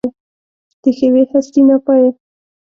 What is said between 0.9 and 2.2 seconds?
ښېوې هستي ناپایه